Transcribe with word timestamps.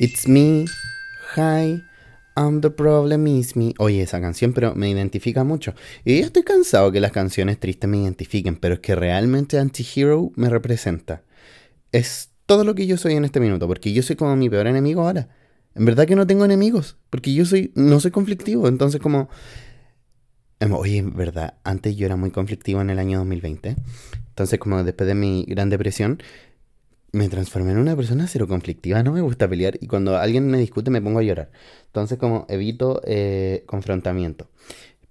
It's 0.00 0.28
me, 0.28 0.64
hi, 1.34 1.82
I'm 2.36 2.60
the 2.60 2.70
problem 2.70 3.26
is 3.26 3.56
me. 3.56 3.74
Oye, 3.78 4.00
esa 4.00 4.20
canción, 4.20 4.52
pero 4.52 4.76
me 4.76 4.88
identifica 4.88 5.42
mucho. 5.42 5.74
Y 6.04 6.20
estoy 6.20 6.44
cansado 6.44 6.92
que 6.92 7.00
las 7.00 7.10
canciones 7.10 7.58
tristes 7.58 7.90
me 7.90 7.98
identifiquen, 7.98 8.54
pero 8.54 8.74
es 8.74 8.80
que 8.80 8.94
realmente 8.94 9.58
Anti-Hero 9.58 10.30
me 10.36 10.48
representa. 10.50 11.24
Es 11.90 12.30
todo 12.46 12.62
lo 12.62 12.76
que 12.76 12.86
yo 12.86 12.96
soy 12.96 13.14
en 13.14 13.24
este 13.24 13.40
minuto, 13.40 13.66
porque 13.66 13.92
yo 13.92 14.04
soy 14.04 14.14
como 14.14 14.36
mi 14.36 14.48
peor 14.48 14.68
enemigo 14.68 15.02
ahora. 15.02 15.30
En 15.74 15.84
verdad 15.84 16.06
que 16.06 16.14
no 16.14 16.28
tengo 16.28 16.44
enemigos, 16.44 16.96
porque 17.10 17.34
yo 17.34 17.44
soy, 17.44 17.72
no 17.74 17.98
soy 17.98 18.12
conflictivo, 18.12 18.68
entonces 18.68 19.00
como... 19.00 19.28
Em, 20.60 20.72
oye, 20.74 20.98
en 20.98 21.16
verdad, 21.16 21.54
antes 21.64 21.96
yo 21.96 22.06
era 22.06 22.14
muy 22.14 22.30
conflictivo 22.30 22.80
en 22.80 22.90
el 22.90 23.00
año 23.00 23.18
2020. 23.18 23.74
Entonces, 24.28 24.60
como 24.60 24.84
después 24.84 25.08
de 25.08 25.16
mi 25.16 25.44
gran 25.48 25.70
depresión, 25.70 26.22
me 27.12 27.28
transformé 27.28 27.72
en 27.72 27.78
una 27.78 27.96
persona 27.96 28.26
cero 28.26 28.46
conflictiva, 28.46 29.02
no 29.02 29.12
me 29.12 29.20
gusta 29.20 29.48
pelear 29.48 29.78
y 29.80 29.86
cuando 29.86 30.16
alguien 30.18 30.48
me 30.48 30.58
discute 30.58 30.90
me 30.90 31.00
pongo 31.00 31.20
a 31.20 31.22
llorar. 31.22 31.50
Entonces 31.86 32.18
como 32.18 32.46
evito 32.48 33.00
eh, 33.04 33.64
confrontamiento. 33.66 34.48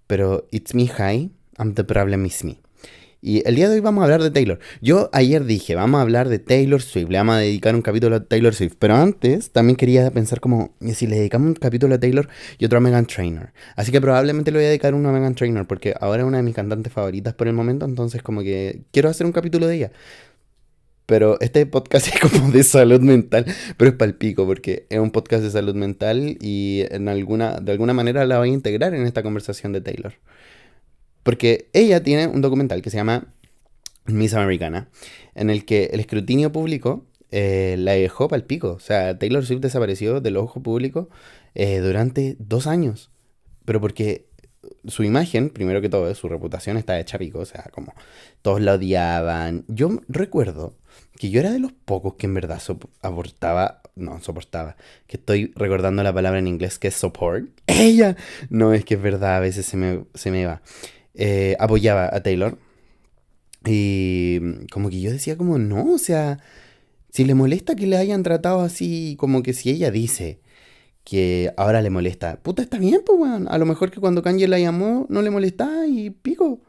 Pero 0.06 0.48
it's 0.52 0.74
me 0.74 0.88
high, 0.88 1.32
I'm 1.58 1.74
the 1.74 1.84
problem 1.84 2.26
is 2.26 2.44
me. 2.44 2.60
Y 3.20 3.42
el 3.48 3.56
día 3.56 3.68
de 3.68 3.76
hoy 3.76 3.82
vamos 3.82 4.04
a 4.04 4.06
hablar 4.06 4.22
de 4.22 4.30
Taylor. 4.30 4.60
Yo 4.80 5.10
ayer 5.12 5.44
dije, 5.44 5.74
vamos 5.74 5.98
a 5.98 6.02
hablar 6.04 6.30
de 6.30 6.38
Taylor 6.38 6.82
Swift, 6.82 7.10
le 7.10 7.18
vamos 7.18 7.36
a 7.36 7.40
dedicar 7.40 7.74
un 7.74 7.82
capítulo 7.82 8.16
a 8.16 8.24
Taylor 8.24 8.54
Swift. 8.54 8.76
Pero 8.78 8.96
antes 8.96 9.52
también 9.52 9.76
quería 9.76 10.10
pensar 10.12 10.40
como, 10.40 10.76
si 10.94 11.08
le 11.08 11.18
dedicamos 11.18 11.48
un 11.48 11.54
capítulo 11.56 11.96
a 11.96 12.00
Taylor 12.00 12.30
y 12.60 12.66
otro 12.66 12.78
a 12.78 12.82
Megan 12.82 13.08
Trainor. 13.08 13.54
Así 13.76 13.92
que 13.92 14.00
probablemente 14.00 14.52
le 14.52 14.60
voy 14.60 14.66
a 14.66 14.70
dedicar 14.70 14.94
uno 14.94 15.10
a 15.10 15.12
Megan 15.12 15.34
Trainor 15.34 15.66
porque 15.66 15.96
ahora 16.00 16.22
es 16.22 16.28
una 16.28 16.38
de 16.38 16.44
mis 16.44 16.54
cantantes 16.54 16.94
favoritas 16.94 17.34
por 17.34 17.48
el 17.48 17.54
momento, 17.54 17.86
entonces 17.86 18.22
como 18.22 18.42
que 18.44 18.84
quiero 18.92 19.10
hacer 19.10 19.26
un 19.26 19.34
capítulo 19.34 19.68
de 19.68 19.76
ella. 19.76 19.92
Pero 21.08 21.40
este 21.40 21.66
podcast 21.66 22.08
es 22.14 22.20
como 22.20 22.52
de 22.52 22.62
salud 22.64 23.00
mental, 23.00 23.46
pero 23.78 23.90
es 23.90 23.98
palpico 23.98 24.46
porque 24.46 24.86
es 24.90 25.00
un 25.00 25.10
podcast 25.10 25.42
de 25.42 25.50
salud 25.50 25.74
mental 25.74 26.38
y 26.40 26.84
en 26.92 27.08
alguna, 27.08 27.60
de 27.60 27.72
alguna 27.72 27.94
manera 27.94 28.26
la 28.26 28.38
voy 28.38 28.52
a 28.52 28.54
integrar 28.54 28.94
en 28.94 29.08
esta 29.08 29.24
conversación 29.24 29.72
de 29.72 29.82
Taylor. 29.82 30.14
Porque 31.24 31.70
ella 31.74 32.04
tiene 32.04 32.28
un 32.28 32.42
documental 32.42 32.82
que 32.82 32.90
se 32.90 32.98
llama 32.98 33.34
Miss 34.06 34.34
Americana, 34.34 34.90
en 35.34 35.50
el 35.50 35.66
que 35.66 35.86
el 35.94 36.00
escrutinio 36.02 36.52
público 36.52 37.06
eh, 37.32 37.76
la 37.80 37.94
dejó 37.94 38.28
palpico. 38.28 38.74
O 38.74 38.80
sea, 38.80 39.18
Taylor 39.18 39.46
Swift 39.46 39.62
desapareció 39.62 40.20
del 40.22 40.38
ojo 40.38 40.62
público 40.62 41.10
eh, 41.56 41.80
durante 41.80 42.36
dos 42.40 42.68
años. 42.68 43.12
Pero 43.66 43.82
porque 43.82 44.28
su 44.88 45.04
imagen, 45.04 45.50
primero 45.50 45.82
que 45.82 45.90
todo, 45.90 46.14
su 46.16 46.28
reputación 46.28 46.78
está 46.78 47.00
hecha 47.00 47.18
pico, 47.18 47.40
o 47.40 47.46
sea, 47.46 47.70
como 47.72 47.94
todos 48.42 48.62
la 48.62 48.74
odiaban. 48.74 49.66
Yo 49.68 50.02
recuerdo 50.08 50.76
que 51.18 51.30
yo 51.30 51.40
era 51.40 51.52
de 51.52 51.60
los 51.60 51.72
pocos 51.72 52.16
que 52.16 52.28
en 52.28 52.34
verdad 52.34 52.62
abortaba, 53.02 53.82
no, 53.96 54.22
soportaba, 54.22 54.76
que 55.08 55.18
estoy 55.18 55.52
recordando 55.56 56.04
la 56.04 56.14
palabra 56.14 56.40
en 56.40 56.48
inglés 56.48 56.80
que 56.80 56.90
es 56.90 56.96
support. 56.96 57.48
Ella, 57.68 58.16
no, 58.50 58.74
es 58.74 58.86
que 58.86 58.96
es 58.96 59.02
verdad, 59.02 59.38
a 59.38 59.40
veces 59.40 59.66
se 59.66 59.78
me, 59.78 60.06
se 60.14 60.32
me 60.32 60.46
va. 60.46 60.62
Eh, 61.14 61.56
apoyaba 61.60 62.10
a 62.14 62.22
Taylor. 62.22 62.58
Y 63.66 64.40
como 64.72 64.90
que 64.90 65.02
yo 65.02 65.12
decía 65.12 65.36
como, 65.36 65.58
no, 65.58 65.94
o 65.94 65.98
sea, 65.98 66.40
si 67.10 67.26
le 67.26 67.34
molesta 67.34 67.76
que 67.76 67.88
le 67.88 67.98
hayan 67.98 68.24
tratado 68.24 68.62
así, 68.62 69.16
como 69.20 69.44
que 69.44 69.54
si 69.54 69.70
ella 69.72 69.92
dice 69.92 70.40
que 71.08 71.54
ahora 71.56 71.82
le 71.82 71.90
molesta. 71.90 72.38
Puta, 72.44 72.62
está 72.62 72.78
bien, 72.78 73.00
pues, 73.06 73.18
weón. 73.18 73.48
A 73.48 73.58
lo 73.58 73.66
mejor 73.66 73.92
que 73.92 74.02
cuando 74.02 74.22
Kanye 74.22 74.46
la 74.50 74.60
llamó 74.60 75.06
no 75.08 75.22
le 75.22 75.30
molestaba 75.30 75.88
y 75.88 76.10
pico. 76.10 76.60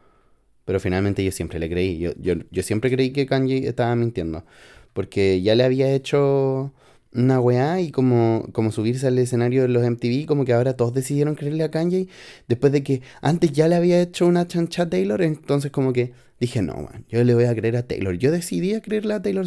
Pero 0.64 0.78
finalmente 0.78 1.24
yo 1.24 1.32
siempre 1.32 1.58
le 1.58 1.68
creí. 1.68 1.98
Yo, 1.98 2.12
yo, 2.16 2.62
siempre 2.62 2.88
creí 2.88 3.10
que 3.10 3.26
Kanye 3.26 3.66
estaba 3.66 3.96
mintiendo. 3.96 4.44
Porque 4.92 5.42
ya 5.42 5.56
le 5.56 5.64
había 5.64 5.92
hecho 5.92 6.72
una 7.12 7.40
weá 7.40 7.80
y 7.80 7.90
como, 7.90 8.46
como 8.52 8.70
subirse 8.70 9.08
al 9.08 9.18
escenario 9.18 9.62
de 9.62 9.68
los 9.68 9.82
MTV, 9.82 10.26
como 10.26 10.44
que 10.44 10.52
ahora 10.52 10.76
todos 10.76 10.94
decidieron 10.94 11.34
creerle 11.34 11.64
a 11.64 11.72
Kanye. 11.72 12.06
Después 12.46 12.72
de 12.72 12.84
que 12.84 13.02
antes 13.20 13.50
ya 13.50 13.66
le 13.66 13.74
había 13.74 14.00
hecho 14.00 14.24
una 14.24 14.46
chancha 14.46 14.84
a 14.84 14.88
Taylor, 14.88 15.20
entonces 15.20 15.72
como 15.72 15.92
que 15.92 16.12
dije, 16.38 16.62
no, 16.62 16.74
man, 16.74 17.06
yo 17.08 17.24
le 17.24 17.34
voy 17.34 17.46
a 17.46 17.56
creer 17.56 17.76
a 17.76 17.88
Taylor. 17.88 18.16
Yo 18.16 18.30
decidí 18.30 18.74
a 18.74 18.82
creerle 18.82 19.14
a 19.14 19.22
Taylor 19.22 19.46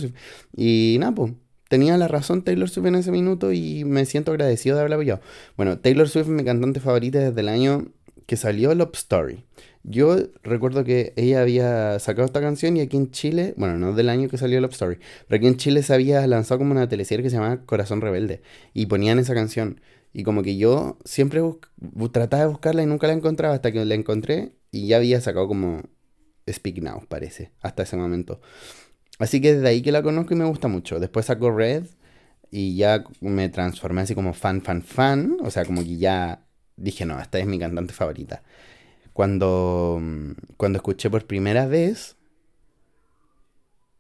Y 0.58 0.98
nada, 1.00 1.16
pues 1.16 1.32
tenía 1.72 1.98
la 1.98 2.10
razón 2.10 2.42
Taylor 2.42 2.70
Swift 2.70 2.88
en 2.88 2.96
ese 2.96 3.12
minuto 3.12 3.54
y 3.54 3.86
me 3.86 4.04
siento 4.06 4.32
agradecido 4.32 4.76
de 4.76 4.82
haberla 4.82 4.98
apoyado. 4.98 5.22
Bueno, 5.56 5.80
Taylor 5.80 6.10
Swift 6.10 6.28
mi 6.28 6.44
cantante 6.44 6.82
favorita 6.82 7.20
desde 7.20 7.40
el 7.40 7.48
año 7.48 7.94
que 8.26 8.36
salió 8.36 8.76
Love 8.76 8.92
Story. 8.94 9.46
Yo 9.82 10.18
recuerdo 10.44 10.84
que 10.84 11.14
ella 11.16 11.42
había 11.42 11.98
sacado 12.00 12.26
esta 12.26 12.42
canción 12.42 12.76
y 12.76 12.82
aquí 12.82 12.98
en 12.98 13.12
Chile, 13.12 13.54
bueno, 13.56 13.78
no 13.78 13.94
del 13.94 14.10
año 14.10 14.28
que 14.28 14.38
salió 14.38 14.60
Love 14.60 14.74
Story, 14.74 15.00
pero 15.30 15.38
aquí 15.38 15.48
en 15.48 15.56
Chile 15.56 15.82
se 15.82 15.94
había 15.94 16.28
lanzado 16.28 16.58
como 16.58 16.74
una 16.74 16.90
teleserie 16.90 17.24
que 17.24 17.30
se 17.30 17.38
llamaba 17.38 17.62
Corazón 17.66 18.02
Rebelde 18.02 18.42
y 18.74 18.88
ponían 18.88 19.18
esa 19.18 19.34
canción. 19.34 19.80
Y 20.12 20.24
como 20.24 20.44
que 20.44 20.58
yo 20.58 20.98
siempre 21.06 21.42
trataba 22.12 22.44
de 22.44 22.50
buscarla 22.50 22.84
y 22.84 22.86
nunca 22.86 23.08
la 23.08 23.14
encontraba 23.14 23.56
hasta 23.56 23.72
que 23.72 23.86
la 23.86 23.96
encontré 23.96 24.52
y 24.72 24.88
ya 24.88 24.98
había 24.98 25.22
sacado 25.22 25.48
como 25.48 25.84
Speak 26.50 26.82
Now, 26.82 27.06
parece, 27.08 27.54
hasta 27.62 27.84
ese 27.84 27.96
momento. 27.96 28.42
Así 29.20 29.40
que 29.40 29.54
desde 29.56 29.68
ahí 29.68 29.82
que 29.82 29.92
la 29.92 30.02
conozco 30.02 30.34
y 30.34 30.38
me 30.38 30.46
gusta 30.46 30.68
mucho. 30.68 31.00
Después 31.00 31.28
sacó 31.28 31.52
Red 31.52 31.86
y 32.50 32.76
ya 32.76 33.04
me 33.22 33.50
transformé 33.50 34.02
así 34.02 34.16
como 34.16 34.34
fan, 34.34 34.62
fan, 34.62 34.82
fan. 34.82 35.38
O 35.42 35.52
sea, 35.52 35.66
como 35.66 35.84
que 35.84 35.98
ya 35.98 36.44
dije, 36.76 37.06
no, 37.06 37.20
esta 37.20 37.40
es 37.40 37.46
mi 37.46 37.60
cantante 37.60 37.94
favorita. 37.94 38.44
Cuando, 39.14 40.02
cuando 40.58 40.78
escuché 40.78 41.10
por 41.10 41.26
primera 41.26 41.68
vez 41.68 42.16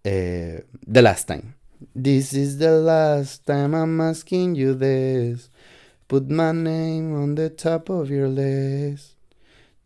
eh, 0.03 0.65
The 0.91 1.01
Last 1.01 1.27
Time. 1.27 1.55
This 1.99 2.33
is 2.33 2.59
the 2.59 2.71
last 2.81 3.45
time 3.45 3.75
I'm 3.75 4.01
asking 4.01 4.55
you 4.55 4.75
this. 4.75 5.51
Put 6.07 6.29
my 6.29 6.51
name 6.51 7.13
on 7.15 7.35
the 7.35 7.49
top 7.49 7.89
of 7.89 8.09
your 8.09 8.27
list. 8.27 9.17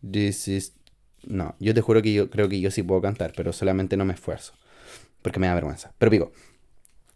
This 0.01 0.47
is... 0.47 0.73
No, 1.27 1.55
yo 1.59 1.73
te 1.73 1.81
juro 1.81 2.01
que 2.01 2.13
yo 2.13 2.29
creo 2.29 2.47
que 2.47 2.59
yo 2.59 2.69
sí 2.69 2.83
puedo 2.83 3.01
cantar, 3.01 3.33
pero 3.35 3.51
solamente 3.51 3.97
no 3.97 4.05
me 4.05 4.13
esfuerzo 4.13 4.53
porque 5.25 5.39
me 5.39 5.47
da 5.47 5.55
vergüenza. 5.55 5.91
Pero 5.97 6.11
digo, 6.11 6.31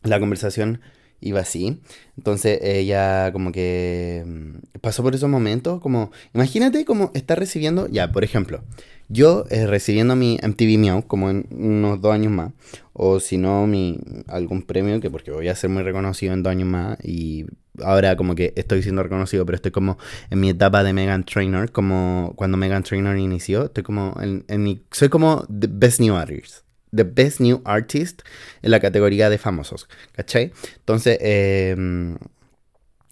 la 0.01 0.19
conversación 0.19 0.81
iba 1.21 1.41
así. 1.41 1.79
Entonces 2.17 2.59
ella 2.63 3.31
como 3.31 3.51
que 3.51 4.23
mm, 4.25 4.79
pasó 4.81 5.03
por 5.03 5.13
esos 5.13 5.29
momentos, 5.29 5.79
como, 5.79 6.11
imagínate 6.33 6.85
como 6.85 7.11
está 7.13 7.35
recibiendo, 7.35 7.87
ya, 7.87 8.11
por 8.11 8.23
ejemplo, 8.23 8.63
yo 9.09 9.45
eh, 9.51 9.67
recibiendo 9.67 10.15
mi 10.15 10.39
MTV 10.41 10.79
Meow 10.79 11.05
como 11.05 11.29
en 11.29 11.45
unos 11.51 12.01
dos 12.01 12.13
años 12.13 12.31
más, 12.31 12.51
o 12.93 13.19
si 13.19 13.37
no, 13.37 13.67
mi, 13.67 13.99
algún 14.27 14.63
premio, 14.63 14.99
que 14.99 15.11
porque 15.11 15.29
voy 15.29 15.47
a 15.49 15.55
ser 15.55 15.69
muy 15.69 15.83
reconocido 15.83 16.33
en 16.33 16.41
dos 16.41 16.49
años 16.49 16.67
más, 16.67 16.97
y 17.03 17.45
ahora 17.83 18.15
como 18.15 18.33
que 18.33 18.53
estoy 18.55 18.81
siendo 18.81 19.03
reconocido, 19.03 19.45
pero 19.45 19.55
estoy 19.55 19.71
como 19.71 19.99
en 20.31 20.39
mi 20.39 20.49
etapa 20.49 20.83
de 20.83 20.93
Megan 20.93 21.25
Trainer, 21.25 21.71
como 21.71 22.33
cuando 22.35 22.57
Megan 22.57 22.81
Trainer 22.81 23.17
inició, 23.17 23.65
estoy 23.65 23.83
como 23.83 24.15
en, 24.19 24.45
en 24.47 24.63
mi, 24.63 24.81
soy 24.89 25.09
como 25.09 25.45
the 25.47 25.67
best 25.69 25.99
new 25.99 26.15
artist. 26.15 26.68
The 26.95 27.03
Best 27.03 27.39
New 27.39 27.61
Artist 27.65 28.21
en 28.61 28.71
la 28.71 28.79
categoría 28.79 29.29
de 29.29 29.37
famosos, 29.37 29.87
¿cachai? 30.13 30.51
Entonces, 30.77 31.17
em, 31.21 32.17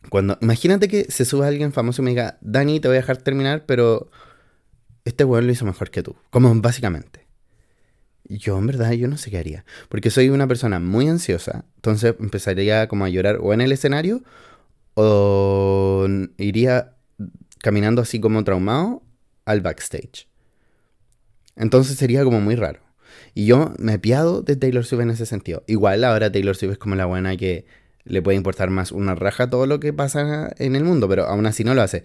cuando, 0.09 0.37
imagínate 0.41 0.87
que 0.87 1.05
se 1.09 1.25
sube 1.25 1.45
alguien 1.45 1.73
famoso 1.73 2.01
y 2.01 2.05
me 2.05 2.11
diga, 2.11 2.37
Dani, 2.41 2.79
te 2.79 2.87
voy 2.87 2.97
a 2.97 3.01
dejar 3.01 3.17
terminar, 3.17 3.65
pero 3.65 4.09
este 5.05 5.23
weón 5.23 5.47
lo 5.47 5.53
hizo 5.53 5.65
mejor 5.65 5.89
que 5.89 6.03
tú, 6.03 6.15
como 6.29 6.53
básicamente. 6.55 7.27
Yo 8.29 8.57
en 8.57 8.67
verdad 8.67 8.91
yo 8.91 9.07
no 9.07 9.17
sé 9.17 9.31
qué 9.31 9.37
haría, 9.37 9.65
porque 9.87 10.09
soy 10.09 10.29
una 10.29 10.47
persona 10.47 10.79
muy 10.79 11.07
ansiosa, 11.07 11.63
entonces 11.75 12.15
empezaría 12.19 12.87
como 12.87 13.05
a 13.05 13.09
llorar 13.09 13.37
o 13.41 13.53
en 13.53 13.61
el 13.61 13.71
escenario 13.71 14.21
o 14.95 16.07
iría 16.37 16.97
caminando 17.59 18.01
así 18.01 18.19
como 18.19 18.43
traumado 18.43 19.01
al 19.45 19.61
backstage. 19.61 20.27
Entonces 21.55 21.97
sería 21.97 22.23
como 22.23 22.41
muy 22.41 22.55
raro. 22.55 22.86
Y 23.37 23.45
yo 23.45 23.71
me 23.77 23.93
he 23.93 23.99
piado 23.99 24.41
de 24.41 24.55
Taylor 24.55 24.83
Swift 24.83 25.01
en 25.01 25.11
ese 25.11 25.27
sentido. 25.27 25.63
Igual 25.67 26.03
ahora 26.03 26.31
Taylor 26.31 26.55
Swift 26.55 26.71
es 26.71 26.77
como 26.79 26.95
la 26.95 27.05
buena 27.05 27.37
que 27.37 27.67
le 28.03 28.23
puede 28.23 28.35
importar 28.35 28.71
más 28.71 28.91
una 28.91 29.13
raja 29.13 29.47
todo 29.47 29.67
lo 29.67 29.79
que 29.79 29.93
pasa 29.93 30.49
en 30.57 30.75
el 30.75 30.83
mundo, 30.83 31.07
pero 31.07 31.25
aún 31.27 31.45
así 31.45 31.63
no 31.63 31.75
lo 31.75 31.83
hace. 31.83 32.03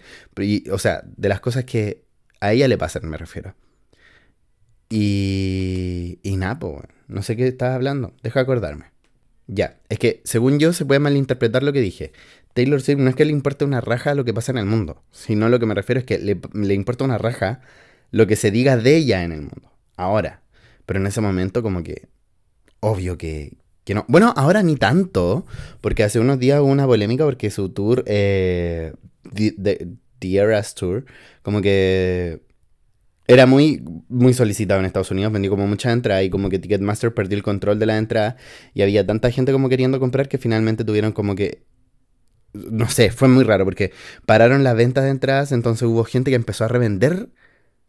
o 0.71 0.77
sea, 0.77 1.01
de 1.17 1.29
las 1.29 1.39
cosas 1.39 1.65
que 1.65 2.03
a 2.39 2.53
ella 2.53 2.67
le 2.67 2.77
pasan, 2.77 3.09
me 3.09 3.17
refiero. 3.17 3.55
Y, 4.89 6.19
y 6.21 6.37
nada, 6.37 6.59
no 7.07 7.23
sé 7.23 7.35
qué 7.35 7.47
estás 7.47 7.73
hablando, 7.73 8.13
deja 8.21 8.41
acordarme. 8.41 8.91
Ya, 9.47 9.79
es 9.89 9.97
que 9.97 10.21
según 10.25 10.59
yo 10.59 10.71
se 10.71 10.85
puede 10.85 10.99
malinterpretar 10.99 11.63
lo 11.63 11.73
que 11.73 11.81
dije. 11.81 12.11
Taylor 12.53 12.79
Swift 12.79 12.99
no 12.99 13.09
es 13.09 13.15
que 13.15 13.25
le 13.25 13.31
importe 13.31 13.65
una 13.65 13.81
raja 13.81 14.13
lo 14.13 14.23
que 14.23 14.35
pasa 14.35 14.51
en 14.51 14.59
el 14.59 14.65
mundo, 14.67 15.01
sino 15.09 15.49
lo 15.49 15.59
que 15.59 15.65
me 15.65 15.73
refiero 15.73 15.97
es 15.97 16.05
que 16.05 16.19
le 16.19 16.73
importa 16.75 17.05
una 17.05 17.17
raja 17.17 17.61
lo 18.11 18.27
que 18.27 18.35
se 18.35 18.51
diga 18.51 18.77
de 18.77 18.97
ella 18.97 19.23
en 19.23 19.31
el 19.31 19.41
mundo. 19.41 19.71
Ahora, 19.97 20.42
pero 20.85 20.99
en 20.99 21.07
ese 21.07 21.21
momento 21.21 21.63
como 21.63 21.83
que, 21.83 22.07
obvio 22.79 23.17
que, 23.17 23.57
que 23.83 23.93
no. 23.93 24.05
Bueno, 24.07 24.33
ahora 24.35 24.63
ni 24.63 24.75
tanto, 24.75 25.45
porque 25.81 26.03
hace 26.03 26.19
unos 26.19 26.39
días 26.39 26.59
hubo 26.59 26.67
una 26.67 26.85
polémica 26.85 27.25
porque 27.25 27.49
su 27.49 27.69
tour, 27.69 28.03
eh, 28.07 28.93
the, 29.33 29.97
Eras 30.21 30.73
Tour, 30.75 31.05
como 31.41 31.61
que 31.61 32.41
era 33.27 33.45
muy, 33.45 33.83
muy 34.07 34.33
solicitado 34.33 34.79
en 34.79 34.85
Estados 34.85 35.11
Unidos, 35.11 35.33
vendió 35.33 35.51
como 35.51 35.67
mucha 35.67 35.91
entrada 35.91 36.23
y 36.23 36.29
como 36.29 36.49
que 36.49 36.59
Ticketmaster 36.59 37.13
perdió 37.13 37.37
el 37.37 37.43
control 37.43 37.79
de 37.79 37.85
la 37.85 37.97
entrada 37.97 38.37
y 38.73 38.81
había 38.81 39.05
tanta 39.05 39.31
gente 39.31 39.51
como 39.51 39.69
queriendo 39.69 39.99
comprar 39.99 40.29
que 40.29 40.37
finalmente 40.37 40.85
tuvieron 40.85 41.11
como 41.11 41.35
que 41.35 41.63
no 42.53 42.87
sé, 42.87 43.11
fue 43.11 43.27
muy 43.27 43.43
raro 43.43 43.65
porque 43.65 43.91
pararon 44.25 44.63
las 44.63 44.75
ventas 44.75 45.03
de 45.03 45.09
entradas, 45.09 45.51
entonces 45.51 45.87
hubo 45.87 46.03
gente 46.03 46.31
que 46.31 46.35
empezó 46.35 46.65
a 46.65 46.67
revender 46.67 47.29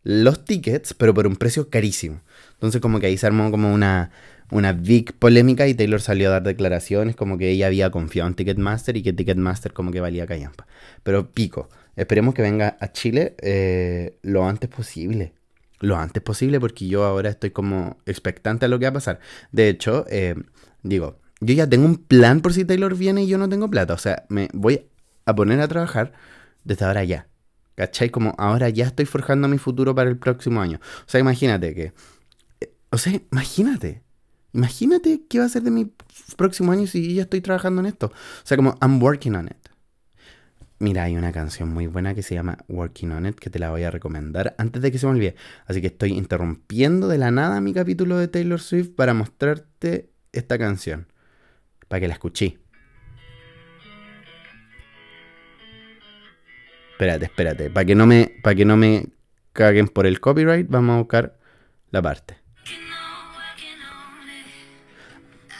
los 0.02 0.44
tickets, 0.44 0.94
pero 0.94 1.14
por 1.14 1.26
un 1.26 1.36
precio 1.36 1.70
carísimo. 1.70 2.22
Entonces 2.54 2.80
como 2.80 3.00
que 3.00 3.06
ahí 3.06 3.16
se 3.16 3.26
armó 3.26 3.50
como 3.50 3.72
una, 3.72 4.10
una 4.50 4.72
big 4.72 5.14
polémica 5.14 5.66
y 5.66 5.74
Taylor 5.74 6.00
salió 6.00 6.28
a 6.28 6.32
dar 6.32 6.42
declaraciones 6.42 7.16
como 7.16 7.38
que 7.38 7.50
ella 7.50 7.66
había 7.66 7.90
confiado 7.90 8.28
en 8.28 8.34
Ticketmaster 8.34 8.96
y 8.96 9.02
que 9.02 9.12
Ticketmaster 9.12 9.72
como 9.72 9.90
que 9.90 10.00
valía 10.00 10.26
callampa. 10.26 10.66
Pero 11.02 11.30
pico, 11.30 11.68
esperemos 11.96 12.34
que 12.34 12.42
venga 12.42 12.76
a 12.80 12.92
Chile 12.92 13.34
eh, 13.42 14.18
lo 14.22 14.46
antes 14.46 14.70
posible. 14.70 15.32
Lo 15.80 15.96
antes 15.96 16.22
posible 16.22 16.60
porque 16.60 16.86
yo 16.86 17.04
ahora 17.04 17.30
estoy 17.30 17.50
como 17.50 17.98
expectante 18.06 18.66
a 18.66 18.68
lo 18.68 18.78
que 18.78 18.86
va 18.86 18.90
a 18.90 18.94
pasar. 18.94 19.20
De 19.52 19.68
hecho, 19.68 20.06
eh, 20.08 20.34
digo, 20.82 21.18
yo 21.40 21.54
ya 21.54 21.68
tengo 21.68 21.84
un 21.84 21.96
plan 21.96 22.40
por 22.40 22.52
si 22.54 22.64
Taylor 22.64 22.96
viene 22.96 23.24
y 23.24 23.26
yo 23.26 23.38
no 23.38 23.48
tengo 23.48 23.68
plata. 23.68 23.94
O 23.94 23.98
sea, 23.98 24.24
me 24.28 24.48
voy 24.52 24.86
a 25.26 25.34
poner 25.34 25.60
a 25.60 25.68
trabajar 25.68 26.12
desde 26.64 26.84
ahora 26.84 27.04
ya. 27.04 27.26
¿Cachai? 27.74 28.10
Como 28.10 28.34
ahora 28.38 28.68
ya 28.68 28.86
estoy 28.86 29.04
forjando 29.04 29.48
mi 29.48 29.58
futuro 29.58 29.94
para 29.94 30.08
el 30.08 30.16
próximo 30.16 30.60
año. 30.60 30.78
O 31.00 31.08
sea, 31.08 31.20
imagínate 31.20 31.74
que... 31.74 31.92
O 32.94 32.98
sea, 32.98 33.20
imagínate. 33.32 34.04
Imagínate 34.52 35.22
qué 35.28 35.40
va 35.40 35.46
a 35.46 35.48
ser 35.48 35.62
de 35.62 35.72
mi 35.72 35.92
próximo 36.36 36.70
año 36.70 36.86
si 36.86 37.12
ya 37.12 37.22
estoy 37.22 37.40
trabajando 37.40 37.80
en 37.80 37.86
esto. 37.86 38.06
O 38.06 38.46
sea, 38.46 38.56
como 38.56 38.78
I'm 38.80 39.02
working 39.02 39.34
on 39.34 39.46
it. 39.46 39.68
Mira, 40.78 41.02
hay 41.02 41.16
una 41.16 41.32
canción 41.32 41.70
muy 41.70 41.88
buena 41.88 42.14
que 42.14 42.22
se 42.22 42.36
llama 42.36 42.58
Working 42.68 43.10
on 43.10 43.26
It 43.26 43.34
que 43.34 43.50
te 43.50 43.58
la 43.58 43.70
voy 43.70 43.82
a 43.82 43.90
recomendar 43.90 44.54
antes 44.58 44.80
de 44.80 44.92
que 44.92 44.98
se 44.98 45.06
me 45.06 45.12
olvide. 45.12 45.34
Así 45.66 45.80
que 45.80 45.88
estoy 45.88 46.12
interrumpiendo 46.12 47.08
de 47.08 47.18
la 47.18 47.32
nada 47.32 47.60
mi 47.60 47.72
capítulo 47.74 48.16
de 48.16 48.28
Taylor 48.28 48.60
Swift 48.60 48.90
para 48.94 49.12
mostrarte 49.12 50.12
esta 50.30 50.56
canción 50.56 51.08
para 51.88 51.98
que 51.98 52.06
la 52.06 52.14
escuché. 52.14 52.60
Espérate, 56.92 57.24
espérate. 57.24 57.70
Para 57.70 57.86
que 57.86 57.96
no 57.96 58.06
me, 58.06 58.36
para 58.40 58.54
que 58.54 58.64
no 58.64 58.76
me 58.76 59.08
caguen 59.52 59.88
por 59.88 60.06
el 60.06 60.20
copyright, 60.20 60.68
vamos 60.68 60.94
a 60.94 60.98
buscar 60.98 61.36
la 61.90 62.00
parte. 62.00 62.43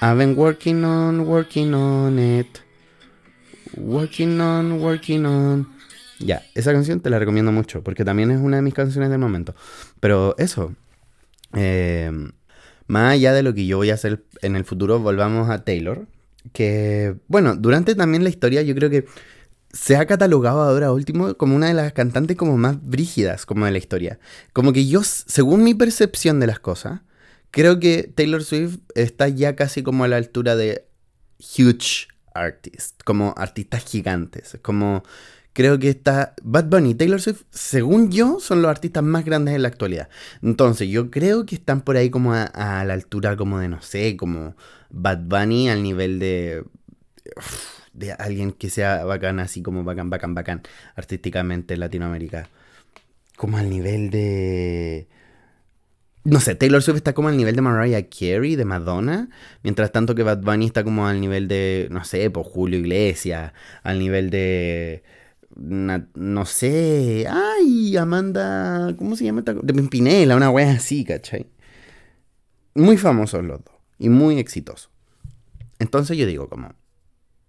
I've 0.01 0.17
been 0.17 0.37
working 0.37 0.85
on, 0.85 1.27
working 1.27 1.75
on 1.75 2.19
it. 2.19 2.61
Working 3.77 4.41
on, 4.41 4.81
working 4.81 5.27
on. 5.27 5.69
Ya, 6.19 6.43
esa 6.55 6.73
canción 6.73 7.01
te 7.01 7.11
la 7.11 7.19
recomiendo 7.19 7.53
mucho, 7.53 7.83
porque 7.83 8.05
también 8.05 8.31
es 8.31 8.41
una 8.41 8.57
de 8.57 8.63
mis 8.63 8.75
canciones 8.75 9.11
del 9.11 9.19
momento. 9.19 9.55
Pero 10.01 10.35
eso, 10.39 10.75
eh, 11.55 12.11
más 12.87 13.13
allá 13.13 13.33
de 13.33 13.43
lo 13.43 13.55
que 13.55 13.67
yo 13.67 13.79
voy 13.79 13.91
a 13.91 13.95
hacer 13.95 14.25
en 14.43 14.57
el 14.57 14.65
futuro, 14.65 15.01
volvamos 15.01 15.51
a 15.51 15.65
Taylor 15.65 16.07
que, 16.53 17.17
bueno, 17.29 17.57
durante 17.57 17.95
también 17.95 18.23
la 18.23 18.31
historia 18.31 18.63
yo 18.63 18.75
creo 18.75 18.91
que 18.91 19.07
se 19.73 19.97
ha 19.97 20.07
catalogado 20.07 20.63
ahora 20.63 20.93
último 20.93 21.35
como 21.37 21.57
una 21.57 21.67
de 21.67 21.75
las 21.75 21.93
cantantes 21.93 22.37
como 22.37 22.57
más 22.57 22.77
brígidas 22.81 23.47
como 23.47 23.65
de 23.65 23.73
la 23.73 23.79
historia. 23.79 24.19
Como 24.53 24.73
que 24.73 24.87
yo, 24.87 25.03
según 25.03 25.65
mi 25.65 25.75
percepción 25.75 26.39
de 26.39 26.47
las 26.47 26.61
cosas, 26.61 27.01
creo 27.55 27.79
que 27.79 28.11
Taylor 28.13 28.43
Swift 28.43 28.79
está 28.97 29.29
ya 29.29 29.55
casi 29.55 29.85
como 29.85 30.03
a 30.03 30.09
la 30.09 30.17
altura 30.17 30.57
de 30.57 30.89
huge 31.39 32.09
artists, 32.35 32.97
como 33.05 33.33
artistas 33.37 33.85
gigantes, 33.85 34.59
como 34.61 35.05
creo 35.53 35.79
que 35.79 35.89
está 35.89 36.35
Bad 36.43 36.65
Bunny 36.65 36.91
y 36.91 36.95
Taylor 36.97 37.21
Swift, 37.21 37.45
según 37.51 38.11
yo, 38.11 38.41
son 38.41 38.61
los 38.61 38.69
artistas 38.69 39.05
más 39.05 39.25
grandes 39.25 39.55
en 39.55 39.63
la 39.63 39.69
actualidad. 39.69 40.09
Entonces, 40.43 40.89
yo 40.89 41.13
creo 41.13 41.47
que 41.47 41.55
están 41.55 41.83
por 41.83 41.97
ahí 41.97 42.11
como 42.11 42.35
a, 42.35 42.43
a 42.43 42.85
la 42.85 42.95
altura 42.95 43.37
como 43.37 43.61
de, 43.61 43.69
no 43.69 43.81
sé, 43.81 44.17
como 44.17 44.57
Bad 44.91 45.21
Bunny 45.21 45.71
al 45.71 45.85
nivel 45.85 46.19
de. 46.19 46.65
de 47.93 48.13
alguien 48.15 48.51
que 48.51 48.69
sea 48.69 49.05
bacán, 49.05 49.39
así 49.39 49.63
como 49.63 49.85
bacán, 49.85 50.11
bacán, 50.11 50.35
bacán, 50.35 50.63
artísticamente 50.97 51.75
en 51.75 51.81
Latinoamérica. 51.81 52.49
Como 53.37 53.59
al 53.59 53.71
nivel 53.71 54.11
de. 54.11 55.07
No 56.25 56.41
sé, 56.41 56.55
Taylor 56.55 56.83
Swift 56.83 56.97
está 56.97 57.13
como 57.13 57.29
al 57.29 57.37
nivel 57.37 57.55
de 57.55 57.63
Mariah 57.63 58.09
Carey, 58.09 58.57
de 58.57 58.65
Madonna, 58.65 59.29
mientras 59.63 59.93
tanto 59.93 60.15
que 60.15 60.23
Bad 60.23 60.41
Bunny 60.43 60.67
está 60.67 60.83
como 60.83 61.07
al 61.07 61.21
nivel 61.21 61.49
de, 61.49 61.89
no 61.91 62.03
sé, 62.05 62.31
por 62.31 62.45
Julio 62.45 62.79
Iglesias, 62.79 63.53
al 63.83 63.99
nivel 63.99 64.31
de, 64.31 65.03
no 65.55 66.47
sé, 66.47 67.27
ay, 67.29 67.97
Amanda, 67.99 68.95
¿cómo 68.97 69.17
se 69.17 69.25
llama? 69.25 69.43
De 69.43 69.75
Pimpinela, 69.75 70.37
una 70.37 70.51
wea 70.51 70.73
así, 70.73 71.05
¿cachai? 71.05 71.47
Muy 72.75 72.97
famosos 72.97 73.45
los 73.45 73.63
dos 73.63 73.75
y 73.99 74.09
muy 74.09 74.39
exitoso. 74.39 74.91
Entonces 75.79 76.17
yo 76.17 76.27
digo, 76.27 76.49
como, 76.49 76.75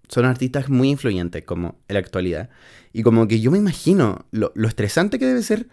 son 0.08 0.26
artistas 0.26 0.70
muy 0.70 0.90
influyentes 0.90 1.44
como 1.44 1.80
en 1.88 1.94
la 1.94 2.00
actualidad. 2.00 2.50
Y 2.94 3.04
como 3.04 3.28
que 3.28 3.40
yo 3.40 3.52
me 3.52 3.58
imagino 3.58 4.26
lo, 4.32 4.52
estresante 4.68 5.20
que 5.20 5.26
debe 5.26 5.42
ser 5.42 5.68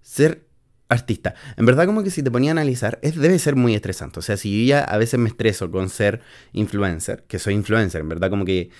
ser 0.00 0.46
artista. 0.88 1.34
En 1.56 1.66
verdad 1.66 1.86
como 1.86 2.02
que 2.02 2.10
si 2.10 2.22
te 2.22 2.30
ponía 2.30 2.50
a 2.50 2.52
analizar, 2.52 2.98
es, 3.02 3.16
debe 3.16 3.38
ser 3.38 3.56
muy 3.56 3.74
estresante. 3.74 4.18
O 4.18 4.22
sea, 4.22 4.36
si 4.36 4.66
yo 4.66 4.68
ya 4.68 4.84
a 4.84 4.98
veces 4.98 5.18
me 5.18 5.28
estreso 5.28 5.70
con 5.70 5.88
ser 5.88 6.20
influencer, 6.52 7.24
que 7.28 7.38
soy 7.38 7.54
influencer, 7.54 8.00
en 8.00 8.08
verdad 8.08 8.30
como 8.30 8.44
que 8.44 8.70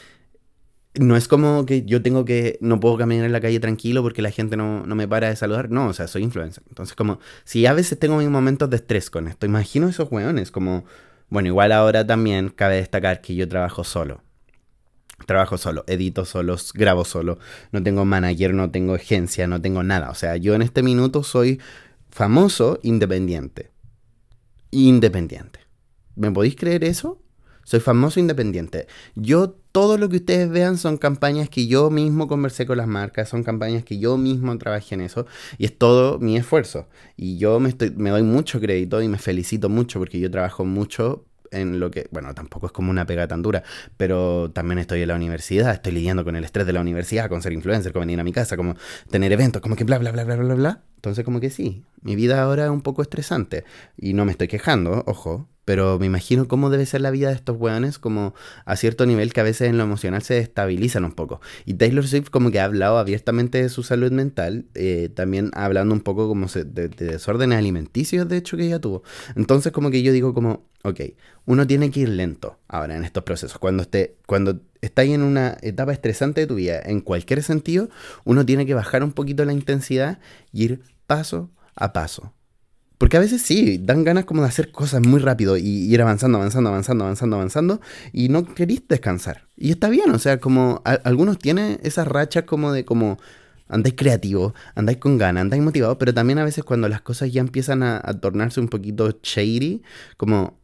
no 0.95 1.17
es 1.17 1.27
como 1.27 1.67
que 1.67 1.85
yo 1.85 2.03
tengo 2.03 2.25
que, 2.25 2.57
no 2.61 2.79
puedo 2.79 2.97
caminar 2.97 3.27
en 3.27 3.33
la 3.33 3.41
calle 3.41 3.59
tranquilo 3.59 4.03
porque 4.03 4.23
la 4.23 4.31
gente 4.31 4.57
no, 4.57 4.87
no, 4.87 4.95
me 4.95 5.09
para 5.09 5.29
de 5.29 5.37
saludar. 5.37 5.71
No, 5.71 5.89
o 5.89 5.93
sea, 5.93 6.07
soy 6.07 6.23
influencer. 6.23 6.63
Entonces 6.69 6.95
como, 6.95 7.19
si 7.45 7.67
a 7.67 7.73
veces 7.73 7.99
tengo 7.99 8.19
mis 8.19 8.29
momentos 8.29 8.71
de 8.71 8.77
estrés 8.77 9.11
con 9.11 9.27
esto, 9.27 9.47
imagino 9.47 9.89
esos 9.89 10.11
weones 10.11 10.51
como 10.51 10.85
bueno, 11.35 11.49
igual 11.49 11.73
ahora 11.73 12.07
también 12.07 12.51
cabe 12.51 12.77
destacar 12.77 13.21
que 13.21 13.35
yo 13.35 13.49
trabajo 13.49 13.83
solo. 13.83 14.23
Trabajo 15.27 15.59
solo, 15.59 15.85
edito 15.87 16.25
solo, 16.25 16.57
grabo 16.75 17.05
solo, 17.05 17.39
no 17.73 17.83
tengo 17.83 18.05
manager, 18.05 18.53
no 18.53 18.71
tengo 18.71 18.95
agencia, 18.95 19.47
no 19.47 19.61
tengo 19.61 19.83
nada. 19.83 20.11
O 20.11 20.15
sea, 20.15 20.37
yo 20.37 20.55
en 20.55 20.63
este 20.63 20.83
minuto 20.83 21.23
soy 21.23 21.61
famoso 22.15 22.79
independiente. 22.85 23.73
Independiente. 24.71 25.59
¿Me 26.15 26.31
podéis 26.31 26.55
creer 26.55 26.85
eso? 26.85 27.21
Soy 27.65 27.81
famoso 27.81 28.21
independiente. 28.21 28.87
Yo, 29.17 29.51
todo 29.73 29.99
lo 29.99 30.09
que 30.09 30.19
ustedes 30.19 30.49
vean 30.49 30.79
son 30.79 30.97
campañas 30.97 31.49
que 31.49 31.67
yo 31.67 31.91
mismo 31.91 32.29
conversé 32.29 32.67
con 32.67 32.77
las 32.77 32.87
marcas, 32.87 33.29
son 33.29 33.43
campañas 33.43 33.83
que 33.83 33.99
yo 33.99 34.17
mismo 34.17 34.57
trabajé 34.59 34.95
en 34.95 35.01
eso 35.01 35.27
y 35.59 35.65
es 35.65 35.77
todo 35.77 36.21
mi 36.21 36.37
esfuerzo. 36.37 36.87
Y 37.17 37.37
yo 37.39 37.59
me, 37.59 37.71
estoy, 37.71 37.91
me 37.91 38.11
doy 38.11 38.23
mucho 38.23 38.61
crédito 38.61 39.03
y 39.03 39.09
me 39.09 39.19
felicito 39.19 39.69
mucho 39.69 39.99
porque 39.99 40.21
yo 40.21 40.31
trabajo 40.31 40.65
mucho 40.65 41.27
en 41.51 41.81
lo 41.81 41.91
que, 41.91 42.07
bueno, 42.13 42.33
tampoco 42.33 42.67
es 42.67 42.73
como 42.73 42.93
una 42.93 43.07
pega 43.07 43.27
tan 43.27 43.43
dura, 43.43 43.65
pero 43.97 44.53
también 44.53 44.79
estoy 44.79 45.03
en 45.03 45.09
la 45.09 45.17
universidad, 45.17 45.73
estoy 45.73 45.91
lidiando 45.91 46.23
con 46.23 46.37
el 46.37 46.45
estrés 46.45 46.65
de 46.65 46.75
la 46.75 46.81
universidad, 46.81 47.29
con 47.29 47.43
ser 47.43 47.53
influencer, 47.53 47.93
con 47.93 48.03
venir 48.03 48.21
a 48.21 48.25
mi 48.25 48.33
casa, 48.33 48.57
como 48.57 48.77
tener 49.11 49.33
eventos, 49.33 49.61
como 49.61 49.75
que 49.75 49.83
bla, 49.83 49.99
bla, 49.99 50.13
bla, 50.13 50.23
bla, 50.23 50.37
bla, 50.37 50.55
bla. 50.55 50.85
Entonces 51.05 51.23
como 51.27 51.39
que 51.39 51.51
sí, 51.51 51.85
mi 52.01 52.17
vida 52.17 52.43
ahora 52.43 52.65
es 52.65 52.71
un 52.71 52.81
poco 52.81 53.03
estresante 53.03 53.65
y 53.99 54.15
no 54.15 54.25
me 54.25 54.33
estoy 54.33 54.49
quejando, 54.49 55.05
ojo, 55.07 55.47
pero 55.67 55.99
me 55.99 56.07
imagino 56.07 56.49
cómo 56.49 56.71
debe 56.71 56.87
ser 56.87 57.03
la 57.03 57.11
vida 57.11 57.29
de 57.29 57.35
estos 57.35 57.59
weones, 57.59 57.99
como 57.99 58.35
a 58.65 58.77
cierto 58.77 59.05
nivel 59.05 59.35
que 59.35 59.41
a 59.41 59.45
veces 59.45 59.69
en 59.69 59.77
lo 59.77 59.85
emocional 59.85 60.23
se 60.23 60.35
destabilizan 60.35 61.05
un 61.05 61.13
poco. 61.13 61.43
Y 61.65 61.75
Taylor 61.75 62.07
Swift 62.07 62.31
como 62.31 62.51
que 62.51 62.61
ha 62.61 62.65
hablado 62.65 62.97
abiertamente 62.97 63.63
de 63.63 63.69
su 63.69 63.83
salud 63.83 64.13
mental, 64.13 64.65
eh, 64.75 65.11
también 65.15 65.51
hablando 65.55 65.95
un 65.95 66.01
poco 66.01 66.27
como 66.27 66.47
de, 66.47 66.89
desórdenes 66.89 67.59
alimenticios, 67.59 68.27
de 68.27 68.39
hecho, 68.39 68.57
que 68.57 68.65
ella 68.65 68.79
tuvo. 68.79 69.03
Entonces 69.37 69.73
como 69.73 69.91
que 69.91 70.03
yo 70.03 70.13
digo 70.13 70.35
como, 70.35 70.65
ok, 70.85 71.01
uno 71.47 71.67
tiene 71.67 71.91
que 71.91 72.01
ir 72.01 72.11
lento 72.11 72.59
ahora 72.69 72.97
en 72.97 73.05
estos 73.05 73.25
procesos. 73.25 73.59
Cuando, 73.59 73.83
esté, 73.83 74.17
cuando 74.27 74.61
estáis 74.83 75.13
en 75.13 75.23
una 75.23 75.57
etapa 75.63 75.93
estresante 75.93 76.43
de 76.43 76.47
tu 76.47 76.57
vida, 76.57 76.81
en 76.85 77.01
cualquier 77.01 77.43
sentido, 77.43 77.89
uno 78.25 78.45
tiene 78.45 78.67
que 78.67 78.75
bajar 78.75 79.03
un 79.03 79.13
poquito 79.13 79.45
la 79.45 79.53
intensidad 79.53 80.19
y 80.53 80.65
ir 80.65 80.94
paso 81.07 81.51
a 81.77 81.93
paso 81.93 82.33
porque 82.99 83.17
a 83.17 83.21
veces 83.21 83.43
sí, 83.43 83.79
dan 83.83 84.05
ganas 84.05 84.25
como 84.25 84.43
de 84.43 84.49
hacer 84.49 84.71
cosas 84.71 85.07
muy 85.07 85.21
rápido 85.21 85.57
y 85.57 85.93
ir 85.93 86.01
avanzando, 86.01 86.39
avanzando, 86.39 86.71
avanzando, 86.71 87.05
avanzando, 87.05 87.37
avanzando 87.37 87.81
y 88.13 88.29
no 88.29 88.47
queréis 88.47 88.87
descansar. 88.89 89.49
Y 89.57 89.73
está 89.73 89.89
bien, 89.89 90.11
o 90.11 90.19
sea, 90.19 90.39
como 90.39 90.81
algunos 90.85 91.39
tienen 91.39 91.79
esas 91.83 92.07
rachas 92.07 92.45
como 92.45 92.73
de 92.73 92.85
como 92.85 93.19
andáis 93.69 93.95
creativo, 93.97 94.55
andáis 94.75 94.99
con 94.99 95.19
ganas, 95.19 95.43
andáis 95.43 95.63
motivados, 95.63 95.97
pero 95.99 96.15
también 96.15 96.39
a 96.39 96.45
veces 96.45 96.65
cuando 96.65 96.89
las 96.89 97.03
cosas 97.03 97.33
ya 97.33 97.41
empiezan 97.41 97.83
a, 97.83 98.01
a 98.03 98.15
tornarse 98.21 98.61
un 98.61 98.69
poquito 98.69 99.19
shady, 99.23 99.83
como 100.17 100.59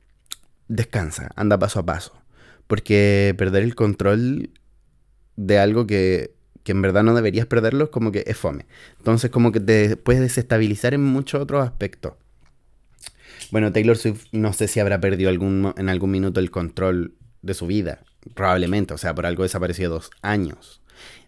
descansa, 0.68 1.30
anda 1.36 1.58
paso 1.58 1.80
a 1.80 1.84
paso. 1.84 2.12
Porque 2.66 3.34
perder 3.36 3.64
el 3.64 3.74
control 3.74 4.50
de 5.36 5.58
algo 5.58 5.86
que 5.86 6.32
que 6.70 6.72
en 6.72 6.82
verdad 6.82 7.02
no 7.02 7.16
deberías 7.16 7.46
perderlo, 7.46 7.86
es 7.86 7.90
como 7.90 8.12
que 8.12 8.22
es 8.28 8.36
fome. 8.36 8.66
Entonces 8.98 9.28
como 9.32 9.50
que 9.50 9.58
te 9.58 9.96
puedes 9.96 10.22
desestabilizar 10.22 10.94
en 10.94 11.02
muchos 11.02 11.42
otros 11.42 11.64
aspectos. 11.64 12.12
Bueno, 13.50 13.72
Taylor 13.72 13.96
Swift 13.96 14.26
no 14.30 14.52
sé 14.52 14.68
si 14.68 14.78
habrá 14.78 15.00
perdido 15.00 15.30
algún, 15.30 15.74
en 15.76 15.88
algún 15.88 16.12
minuto 16.12 16.38
el 16.38 16.52
control 16.52 17.14
de 17.42 17.54
su 17.54 17.66
vida. 17.66 18.04
Probablemente, 18.34 18.94
o 18.94 18.98
sea, 18.98 19.16
por 19.16 19.26
algo 19.26 19.42
desapareció 19.42 19.90
dos 19.90 20.12
años. 20.22 20.80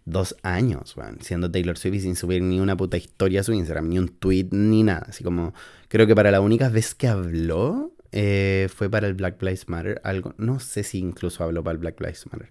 Dos 0.05 0.37
años, 0.45 0.95
siendo 1.21 1.51
Taylor 1.51 1.77
Swift 1.77 1.95
y 1.95 2.01
sin 2.01 2.15
subir 2.15 2.41
ni 2.41 2.61
una 2.61 2.77
puta 2.77 2.97
historia 2.97 3.41
a 3.41 3.43
su 3.43 3.53
Instagram, 3.53 3.89
ni 3.89 3.99
un 3.99 4.11
tweet, 4.11 4.47
ni 4.53 4.85
nada. 4.85 5.07
Así 5.09 5.25
como, 5.25 5.55
creo 5.89 6.07
que 6.07 6.15
para 6.15 6.31
la 6.31 6.41
única 6.41 6.69
vez 6.69 6.95
que 6.95 7.09
habló 7.09 7.93
eh, 8.13 8.69
fue 8.73 8.89
para 8.89 9.09
el 9.09 9.15
Black 9.15 9.43
Lives 9.43 9.69
Matter, 9.69 10.01
algo, 10.05 10.35
no 10.39 10.61
sé 10.61 10.85
si 10.85 10.99
incluso 10.99 11.43
habló 11.43 11.65
para 11.65 11.73
el 11.73 11.79
Black 11.79 12.01
Lives 12.01 12.27
Matter, 12.31 12.51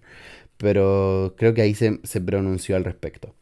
pero 0.62 1.34
creo 1.36 1.52
que 1.52 1.62
ahí 1.62 1.74
se, 1.74 2.00
se 2.04 2.20
pronunció 2.20 2.76
al 2.76 2.84
respecto. 2.84 3.34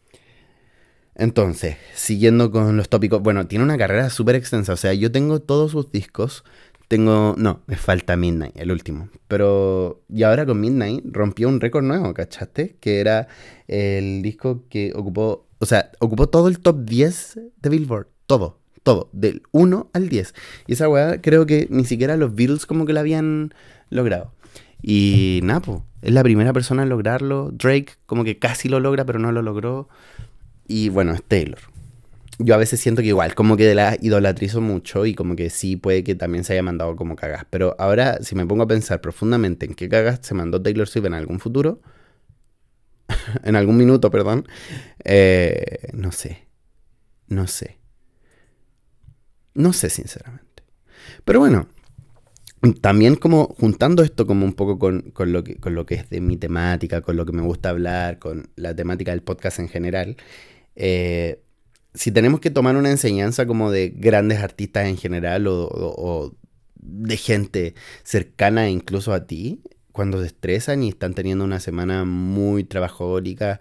Entonces, 1.14 1.76
siguiendo 1.94 2.50
con 2.50 2.78
los 2.78 2.88
tópicos, 2.88 3.22
bueno, 3.22 3.46
tiene 3.46 3.64
una 3.64 3.76
carrera 3.76 4.08
súper 4.08 4.36
extensa, 4.36 4.72
o 4.72 4.76
sea, 4.76 4.94
yo 4.94 5.12
tengo 5.12 5.40
todos 5.40 5.72
sus 5.72 5.92
discos, 5.92 6.44
tengo, 6.88 7.34
no, 7.36 7.60
me 7.66 7.76
falta 7.76 8.16
Midnight, 8.16 8.56
el 8.56 8.72
último, 8.72 9.10
pero, 9.28 10.02
y 10.08 10.22
ahora 10.22 10.46
con 10.46 10.60
Midnight 10.60 11.04
rompió 11.04 11.48
un 11.48 11.60
récord 11.60 11.84
nuevo, 11.84 12.14
¿cachaste? 12.14 12.76
Que 12.80 13.00
era 13.00 13.28
el 13.68 14.22
disco 14.22 14.64
que 14.70 14.92
ocupó, 14.96 15.46
o 15.58 15.66
sea, 15.66 15.90
ocupó 15.98 16.30
todo 16.30 16.48
el 16.48 16.58
top 16.58 16.84
10 16.86 17.40
de 17.60 17.68
Billboard, 17.68 18.06
todo, 18.26 18.58
todo, 18.82 19.10
del 19.12 19.42
1 19.52 19.90
al 19.92 20.08
10. 20.08 20.34
Y 20.68 20.72
esa 20.72 20.88
weá 20.88 21.20
creo 21.20 21.44
que 21.44 21.66
ni 21.70 21.84
siquiera 21.84 22.16
los 22.16 22.34
Beatles 22.34 22.64
como 22.64 22.86
que 22.86 22.94
la 22.94 23.00
habían 23.00 23.52
logrado. 23.90 24.32
Y 24.82 25.40
Napo, 25.42 25.84
es 26.02 26.12
la 26.12 26.22
primera 26.22 26.52
persona 26.52 26.82
en 26.82 26.88
lograrlo. 26.88 27.50
Drake 27.52 27.94
como 28.06 28.24
que 28.24 28.38
casi 28.38 28.68
lo 28.68 28.80
logra, 28.80 29.04
pero 29.04 29.18
no 29.18 29.32
lo 29.32 29.42
logró. 29.42 29.88
Y 30.66 30.88
bueno, 30.88 31.12
es 31.12 31.22
Taylor. 31.22 31.58
Yo 32.38 32.54
a 32.54 32.58
veces 32.58 32.80
siento 32.80 33.02
que 33.02 33.08
igual, 33.08 33.34
como 33.34 33.56
que 33.56 33.74
la 33.74 33.98
idolatrizo 34.00 34.62
mucho 34.62 35.04
y 35.04 35.14
como 35.14 35.36
que 35.36 35.50
sí 35.50 35.76
puede 35.76 36.02
que 36.02 36.14
también 36.14 36.42
se 36.42 36.54
haya 36.54 36.62
mandado 36.62 36.96
como 36.96 37.14
cagas. 37.14 37.44
Pero 37.50 37.76
ahora, 37.78 38.22
si 38.22 38.34
me 38.34 38.46
pongo 38.46 38.62
a 38.62 38.66
pensar 38.66 39.02
profundamente 39.02 39.66
en 39.66 39.74
qué 39.74 39.88
cagas 39.90 40.20
se 40.22 40.32
mandó 40.34 40.62
Taylor 40.62 40.88
Swift 40.88 41.04
en 41.04 41.14
algún 41.14 41.38
futuro, 41.38 41.82
en 43.44 43.56
algún 43.56 43.76
minuto, 43.76 44.10
perdón, 44.10 44.46
eh, 45.04 45.90
no 45.92 46.12
sé. 46.12 46.46
No 47.28 47.46
sé. 47.46 47.78
No 49.54 49.72
sé, 49.72 49.90
sinceramente. 49.90 50.62
Pero 51.24 51.40
bueno, 51.40 51.68
también 52.80 53.16
como 53.16 53.46
juntando 53.58 54.02
esto 54.02 54.26
como 54.26 54.44
un 54.44 54.52
poco 54.52 54.78
con, 54.78 55.12
lo 55.16 55.44
que, 55.44 55.56
con 55.56 55.74
lo 55.74 55.86
que 55.86 55.94
es 55.94 56.10
de 56.10 56.20
mi 56.20 56.36
temática, 56.36 57.00
con 57.00 57.16
lo 57.16 57.24
que 57.24 57.32
me 57.32 57.42
gusta 57.42 57.70
hablar, 57.70 58.18
con 58.18 58.50
la 58.56 58.74
temática 58.76 59.12
del 59.12 59.22
podcast 59.22 59.60
en 59.60 59.68
general, 59.68 60.16
eh, 60.76 61.42
si 61.94 62.12
tenemos 62.12 62.40
que 62.40 62.50
tomar 62.50 62.76
una 62.76 62.90
enseñanza 62.90 63.46
como 63.46 63.70
de 63.70 63.90
grandes 63.90 64.40
artistas 64.40 64.86
en 64.86 64.96
general 64.96 65.46
o, 65.48 66.34
de 66.74 67.16
gente 67.16 67.74
cercana 68.04 68.68
incluso 68.70 69.12
a 69.12 69.26
ti, 69.26 69.62
cuando 69.92 70.20
se 70.20 70.26
estresan 70.26 70.82
y 70.82 70.90
están 70.90 71.14
teniendo 71.14 71.44
una 71.44 71.60
semana 71.60 72.04
muy 72.04 72.64
trabajólica, 72.64 73.60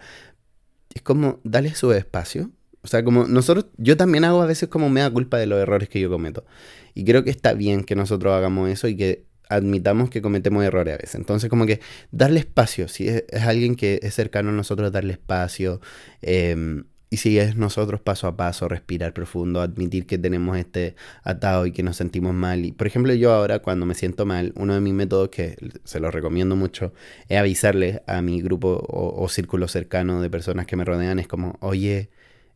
es 0.93 1.01
como 1.01 1.39
darle 1.43 1.73
su 1.75 1.91
espacio. 1.91 2.51
O 2.81 2.87
sea, 2.87 3.03
como 3.03 3.25
nosotros, 3.25 3.67
yo 3.77 3.97
también 3.97 4.23
hago 4.23 4.41
a 4.41 4.45
veces 4.45 4.69
como 4.69 4.89
me 4.89 5.01
da 5.01 5.09
culpa 5.11 5.37
de 5.37 5.45
los 5.45 5.59
errores 5.59 5.89
que 5.89 5.99
yo 5.99 6.09
cometo. 6.09 6.45
Y 6.93 7.05
creo 7.05 7.23
que 7.23 7.29
está 7.29 7.53
bien 7.53 7.83
que 7.83 7.95
nosotros 7.95 8.33
hagamos 8.33 8.69
eso 8.69 8.87
y 8.87 8.95
que 8.95 9.25
admitamos 9.49 10.09
que 10.09 10.21
cometemos 10.21 10.63
errores 10.63 10.93
a 10.93 10.97
veces. 10.97 11.15
Entonces, 11.15 11.49
como 11.49 11.65
que 11.65 11.81
darle 12.11 12.39
espacio, 12.39 12.87
si 12.87 13.07
es, 13.07 13.23
alguien 13.45 13.75
que 13.75 13.99
es 14.03 14.13
cercano 14.13 14.49
a 14.49 14.53
nosotros, 14.53 14.91
darle 14.91 15.13
espacio. 15.13 15.81
Eh, 16.21 16.83
y 17.11 17.17
si 17.17 17.39
es 17.39 17.55
nosotros 17.55 18.01
paso 18.01 18.27
a 18.27 18.37
paso, 18.37 18.67
respirar 18.67 19.13
profundo, 19.13 19.61
admitir 19.61 20.05
que 20.05 20.19
tenemos 20.19 20.57
este 20.57 20.95
atado 21.23 21.65
y 21.65 21.71
que 21.71 21.81
nos 21.81 21.97
sentimos 21.97 22.35
mal. 22.35 22.65
Y, 22.65 22.71
por 22.71 22.85
ejemplo, 22.85 23.13
yo 23.13 23.33
ahora 23.33 23.59
cuando 23.59 23.85
me 23.87 23.95
siento 23.95 24.25
mal, 24.27 24.53
uno 24.55 24.75
de 24.75 24.79
mis 24.81 24.93
métodos 24.93 25.29
que 25.29 25.57
se 25.85 25.99
los 25.99 26.13
recomiendo 26.13 26.55
mucho 26.55 26.93
es 27.27 27.39
avisarle 27.39 28.03
a 28.05 28.21
mi 28.21 28.41
grupo 28.41 28.85
o, 28.87 29.27
círculo 29.29 29.67
cercano 29.67 30.21
de 30.21 30.29
personas 30.29 30.67
que 30.67 30.75
me 30.75 30.85
rodean. 30.85 31.17
Es 31.17 31.27
como, 31.27 31.57
oye, 31.61 32.09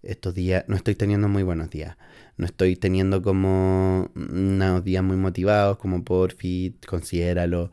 estos 0.04 0.34
días 0.34 0.66
no 0.68 0.76
estoy 0.76 0.96
teniendo 0.96 1.28
muy 1.28 1.44
buenos 1.44 1.70
días. 1.70 1.98
No 2.38 2.46
estoy 2.46 2.76
teniendo 2.76 3.22
como 3.22 4.12
unos 4.16 4.84
días 4.84 5.04
muy 5.04 5.18
motivados, 5.18 5.78
como 5.78 6.04
por 6.04 6.34
fit, 6.34 6.86
considéralo. 6.86 7.72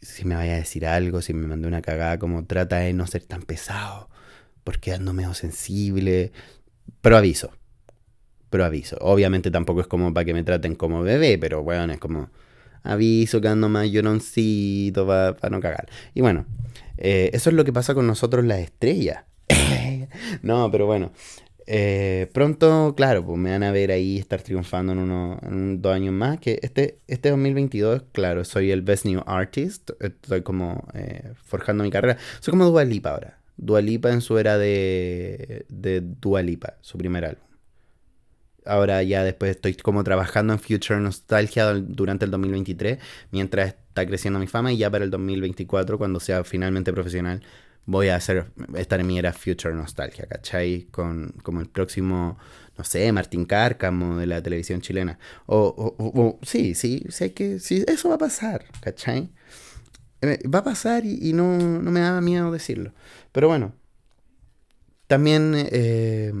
Si 0.00 0.24
me 0.24 0.34
vaya 0.34 0.54
a 0.54 0.56
decir 0.56 0.86
algo, 0.86 1.22
si 1.22 1.34
me 1.34 1.46
mandé 1.46 1.68
una 1.68 1.82
cagada, 1.82 2.18
como 2.18 2.44
trata 2.46 2.78
de 2.78 2.92
no 2.92 3.06
ser 3.06 3.24
tan 3.24 3.42
pesado 3.42 4.10
porque 4.64 4.92
ando 4.92 5.12
medio 5.12 5.34
sensible. 5.34 6.32
Pero 7.00 7.16
aviso. 7.16 7.50
Pero 8.50 8.64
aviso. 8.64 8.96
Obviamente 9.00 9.50
tampoco 9.50 9.80
es 9.80 9.86
como 9.86 10.12
para 10.12 10.24
que 10.24 10.34
me 10.34 10.44
traten 10.44 10.74
como 10.74 11.02
bebé, 11.02 11.38
pero 11.38 11.62
bueno, 11.62 11.92
es 11.92 11.98
como 11.98 12.30
aviso 12.82 13.40
que 13.40 13.48
ando 13.48 13.68
más 13.68 13.90
lloroncito 13.90 15.06
para 15.06 15.50
no 15.50 15.60
cagar. 15.60 15.88
Y 16.14 16.20
bueno, 16.20 16.46
eh, 16.96 17.30
eso 17.32 17.50
es 17.50 17.56
lo 17.56 17.64
que 17.64 17.72
pasa 17.72 17.94
con 17.94 18.06
nosotros 18.06 18.44
las 18.44 18.60
estrellas. 18.60 19.24
no, 20.42 20.70
pero 20.70 20.86
bueno. 20.86 21.12
Eh, 21.66 22.28
pronto, 22.32 22.94
claro, 22.96 23.24
pues 23.24 23.38
me 23.38 23.50
van 23.50 23.62
a 23.62 23.70
ver 23.70 23.92
ahí 23.92 24.18
estar 24.18 24.42
triunfando 24.42 24.92
en, 24.92 24.98
uno, 24.98 25.38
en 25.42 25.80
dos 25.80 25.94
años 25.94 26.12
más. 26.12 26.40
Que 26.40 26.58
este, 26.62 26.98
este 27.06 27.30
2022, 27.30 28.04
claro, 28.12 28.44
soy 28.44 28.70
el 28.72 28.82
Best 28.82 29.04
New 29.04 29.22
Artist. 29.26 29.90
Estoy 30.00 30.42
como 30.42 30.88
eh, 30.94 31.32
forjando 31.44 31.84
mi 31.84 31.90
carrera. 31.90 32.18
Soy 32.40 32.52
como 32.52 32.66
Dua 32.66 32.84
Lipa 32.84 33.10
ahora. 33.10 33.40
Dualipa 33.60 34.10
en 34.10 34.22
su 34.22 34.38
era 34.38 34.56
de, 34.56 35.66
de 35.68 36.00
Dualipa, 36.00 36.76
su 36.80 36.96
primer 36.96 37.26
álbum. 37.26 37.44
Ahora 38.64 39.02
ya 39.02 39.22
después 39.22 39.50
estoy 39.52 39.74
como 39.74 40.02
trabajando 40.02 40.52
en 40.52 40.58
Future 40.58 41.00
Nostalgia 41.00 41.72
durante 41.74 42.24
el 42.24 42.30
2023, 42.30 42.98
mientras 43.30 43.74
está 43.88 44.06
creciendo 44.06 44.38
mi 44.38 44.46
fama 44.46 44.72
y 44.72 44.78
ya 44.78 44.90
para 44.90 45.04
el 45.04 45.10
2024, 45.10 45.98
cuando 45.98 46.20
sea 46.20 46.44
finalmente 46.44 46.92
profesional, 46.92 47.42
voy 47.86 48.08
a 48.08 48.16
hacer, 48.16 48.52
estar 48.76 49.00
en 49.00 49.06
mi 49.06 49.18
era 49.18 49.32
Future 49.32 49.74
Nostalgia, 49.74 50.26
¿cachai? 50.26 50.86
Con 50.90 51.34
como 51.42 51.60
el 51.60 51.68
próximo, 51.68 52.38
no 52.76 52.84
sé, 52.84 53.10
Martín 53.12 53.44
Cárcamo 53.44 54.16
de 54.16 54.26
la 54.26 54.42
televisión 54.42 54.80
chilena. 54.80 55.18
O, 55.46 56.38
sí, 56.42 56.74
sí, 56.74 57.04
sí, 57.08 57.30
que, 57.30 57.58
sí, 57.58 57.84
eso 57.86 58.08
va 58.08 58.16
a 58.16 58.18
pasar, 58.18 58.64
¿cachai? 58.80 59.30
Eh, 60.22 60.48
va 60.48 60.60
a 60.60 60.64
pasar 60.64 61.04
y, 61.04 61.32
no, 61.32 61.56
no, 61.56 61.90
me 61.90 62.00
da 62.00 62.20
miedo 62.20 62.52
decirlo. 62.52 62.92
Pero 63.32 63.48
bueno, 63.48 63.74
también 65.06 65.54
eh, 65.56 66.32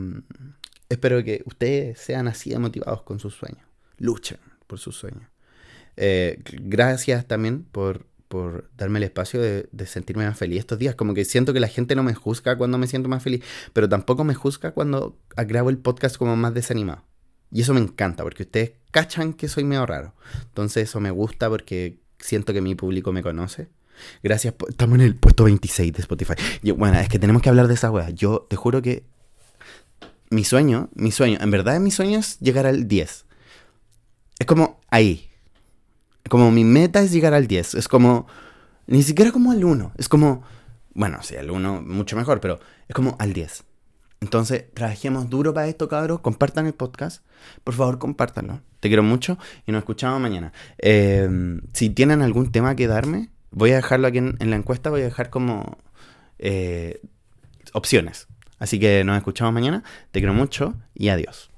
espero 0.88 1.24
que 1.24 1.42
ustedes 1.46 1.98
sean 1.98 2.28
así 2.28 2.50
de 2.50 2.58
motivados 2.58 3.02
con 3.02 3.18
sus 3.18 3.34
sueños. 3.34 3.64
Luchen 3.98 4.38
por 4.66 4.78
sus 4.78 4.96
sueños. 4.96 5.24
Eh, 5.96 6.40
gracias 6.44 7.26
también 7.26 7.64
por, 7.64 8.06
por 8.30 8.70
darme 8.76 9.00
el 9.00 9.02
espacio 9.02 9.42
de, 9.42 9.68
sentirme 9.86 10.24
más 10.24 10.38
feliz 10.38 10.60
estos 10.60 10.78
días. 10.78 10.94
Como 10.94 11.14
que 11.14 11.24
siento 11.24 11.52
que 11.52 11.58
la 11.58 11.66
gente 11.66 11.96
no 11.96 12.04
me 12.04 12.14
juzga 12.14 12.56
cuando 12.56 12.78
me 12.78 12.86
siento 12.86 13.08
más 13.08 13.24
feliz, 13.24 13.42
pero 13.72 13.88
tampoco 13.88 14.22
me 14.22 14.34
juzga 14.34 14.70
cuando 14.70 15.18
grabo 15.36 15.68
el 15.68 15.78
podcast 15.78 16.16
como 16.16 16.36
más 16.36 16.54
desanimado. 16.54 17.02
Y 17.50 17.62
eso 17.62 17.74
me 17.74 17.80
encanta, 17.80 18.22
porque 18.22 18.44
ustedes 18.44 18.74
cachan 18.92 19.32
que 19.32 19.48
soy 19.48 19.64
medio 19.64 19.84
raro. 19.84 20.14
Entonces 20.44 20.88
eso 20.88 21.00
me 21.00 21.10
gusta 21.10 21.48
porque 21.48 21.98
siento 22.20 22.52
que 22.52 22.60
mi 22.60 22.76
público 22.76 23.10
me 23.10 23.24
conoce. 23.24 23.68
Gracias, 24.22 24.54
estamos 24.68 24.94
en 25.00 25.06
el 25.06 25.16
puesto 25.16 25.42
26 25.42 25.92
de 25.92 26.02
Spotify. 26.02 26.34
Bueno, 26.76 27.00
es 27.00 27.08
que 27.08 27.18
tenemos 27.18 27.42
que 27.42 27.48
hablar 27.48 27.66
de 27.66 27.74
esa 27.74 27.90
wea. 27.90 28.10
Yo 28.10 28.46
te 28.48 28.54
juro 28.54 28.80
que 28.80 29.02
mi 30.30 30.44
sueño, 30.44 30.88
mi 30.94 31.10
sueño, 31.10 31.38
en 31.40 31.50
verdad 31.50 31.80
mi 31.80 31.90
sueño 31.90 32.20
es 32.20 32.38
llegar 32.38 32.64
al 32.64 32.86
10. 32.86 33.24
Es 34.38 34.46
como 34.46 34.78
ahí. 34.88 35.29
Como 36.30 36.52
mi 36.52 36.62
meta 36.62 37.02
es 37.02 37.10
llegar 37.10 37.34
al 37.34 37.48
10. 37.48 37.74
Es 37.74 37.88
como, 37.88 38.28
ni 38.86 39.02
siquiera 39.02 39.32
como 39.32 39.50
al 39.50 39.64
1. 39.64 39.94
Es 39.98 40.08
como, 40.08 40.44
bueno, 40.94 41.18
sí, 41.22 41.34
al 41.34 41.50
1 41.50 41.82
mucho 41.82 42.16
mejor, 42.16 42.40
pero 42.40 42.60
es 42.86 42.94
como 42.94 43.16
al 43.18 43.32
10. 43.32 43.64
Entonces, 44.20 44.66
trabajemos 44.72 45.28
duro 45.28 45.52
para 45.52 45.66
esto, 45.66 45.88
cabros. 45.88 46.20
Compartan 46.20 46.66
el 46.66 46.72
podcast. 46.72 47.24
Por 47.64 47.74
favor, 47.74 47.98
compártanlo. 47.98 48.60
Te 48.78 48.86
quiero 48.86 49.02
mucho 49.02 49.38
y 49.66 49.72
nos 49.72 49.80
escuchamos 49.80 50.20
mañana. 50.20 50.52
Eh, 50.78 51.28
si 51.72 51.90
tienen 51.90 52.22
algún 52.22 52.52
tema 52.52 52.76
que 52.76 52.86
darme, 52.86 53.30
voy 53.50 53.72
a 53.72 53.76
dejarlo 53.76 54.06
aquí 54.06 54.18
en, 54.18 54.50
la 54.50 54.54
encuesta. 54.54 54.88
Voy 54.88 55.00
a 55.00 55.06
dejar 55.06 55.30
como 55.30 55.78
eh, 56.38 57.00
opciones. 57.72 58.28
Así 58.60 58.78
que 58.78 59.02
nos 59.02 59.16
escuchamos 59.16 59.52
mañana. 59.52 59.82
Te 60.12 60.20
quiero 60.20 60.32
mucho 60.32 60.76
y 60.94 61.08
adiós. 61.08 61.49